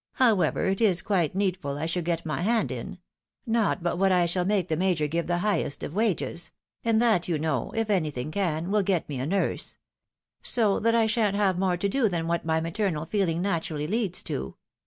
However, 0.13 0.65
it 0.65 0.81
is 0.81 1.03
quite 1.03 1.35
needful 1.35 1.77
I 1.77 1.85
should 1.85 2.05
get 2.05 2.25
my 2.25 2.41
hand 2.41 2.71
in; 2.71 2.97
not 3.45 3.83
but 3.83 3.99
what 3.99 4.11
I 4.11 4.25
shall 4.25 4.45
make 4.45 4.67
the 4.67 4.75
major 4.75 5.05
give 5.05 5.27
the 5.27 5.37
highest 5.45 5.83
of 5.83 5.93
wages; 5.93 6.49
and 6.83 6.99
that, 6.99 7.27
you 7.27 7.37
know, 7.37 7.69
if 7.75 7.87
anything 7.87 8.31
can, 8.31 8.69
wiU 8.69 8.83
get 8.83 9.07
me 9.07 9.19
a 9.19 9.27
nurse; 9.27 9.77
so 10.41 10.79
that 10.79 10.95
I 10.95 11.05
shan't 11.05 11.35
have 11.35 11.59
more 11.59 11.77
to 11.77 11.87
do 11.87 12.09
than 12.09 12.25
what 12.25 12.43
my 12.45 12.59
maternal 12.59 13.05
feeling 13.05 13.43
naturally 13.43 13.85
leads 13.85 14.23
to. 14.23 14.55